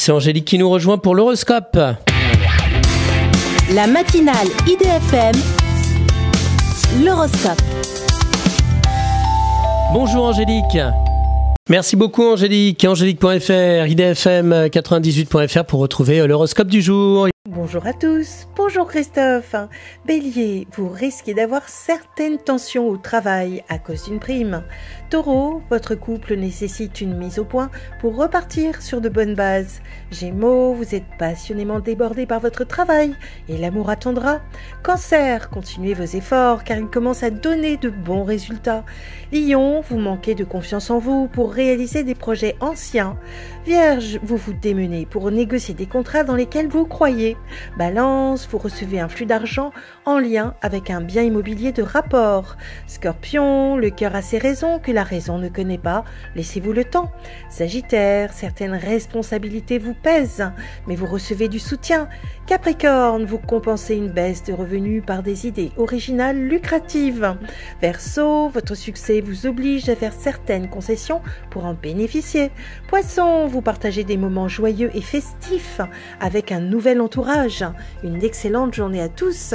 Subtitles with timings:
[0.00, 1.78] C'est Angélique qui nous rejoint pour l'horoscope.
[3.74, 5.34] La matinale IDFM,
[7.04, 7.60] l'horoscope.
[9.92, 10.78] Bonjour Angélique.
[11.68, 12.82] Merci beaucoup Angélique.
[12.82, 17.28] Angélique.fr, idfm98.fr pour retrouver l'horoscope du jour.
[17.48, 19.54] Bonjour à tous, bonjour Christophe.
[20.04, 24.62] Bélier, vous risquez d'avoir certaines tensions au travail à cause d'une prime.
[25.08, 29.80] Taureau, votre couple nécessite une mise au point pour repartir sur de bonnes bases.
[30.10, 33.14] Gémeaux, vous êtes passionnément débordé par votre travail
[33.48, 34.42] et l'amour attendra.
[34.82, 38.84] Cancer, continuez vos efforts car il commence à donner de bons résultats.
[39.32, 43.16] Lion, vous manquez de confiance en vous pour réaliser des projets anciens.
[43.64, 47.29] Vierge, vous vous démenez pour négocier des contrats dans lesquels vous croyez.
[47.76, 49.72] Balance, vous recevez un flux d'argent
[50.04, 52.56] en lien avec un bien immobilier de rapport.
[52.86, 56.04] Scorpion, le cœur a ses raisons que la raison ne connaît pas.
[56.34, 57.10] Laissez-vous le temps.
[57.48, 60.50] Sagittaire, certaines responsabilités vous pèsent,
[60.86, 62.08] mais vous recevez du soutien.
[62.46, 67.36] Capricorne, vous compensez une baisse de revenus par des idées originales lucratives.
[67.80, 72.50] Verseau, votre succès vous oblige à faire certaines concessions pour en bénéficier.
[72.88, 75.80] Poisson, vous partagez des moments joyeux et festifs
[76.20, 77.64] avec un nouvel entourage.
[78.02, 79.54] Une excellente journée à tous.